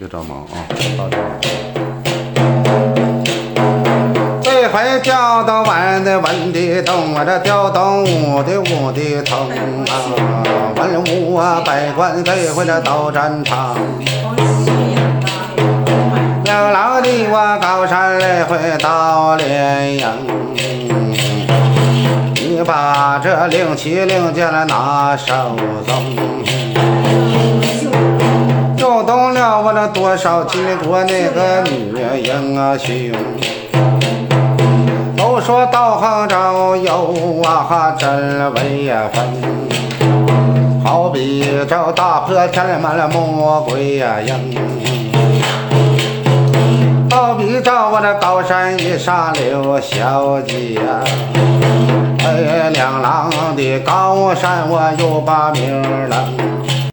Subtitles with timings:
[0.00, 0.64] 别着忙啊，
[0.96, 1.22] 到这儿。
[4.42, 9.46] 这回调到完的文的东，我这调动武的武的疼
[9.90, 9.92] 啊，
[10.76, 13.76] 文武啊百官这回这到战场。
[16.44, 20.08] 两老的我高山来回到连营，
[22.36, 25.54] 你把这令旗令箭来拿手
[25.86, 26.16] 中，
[29.72, 33.12] 了多少几多那个女英雄。
[35.16, 39.22] 都说道行着有啊真威风，
[40.84, 44.34] 好比这大破天满了魔鬼呀营。
[47.10, 50.80] 好比着我这高山一上刘小姐，
[52.24, 56.59] 哎，两郎的高山我又把名儿了。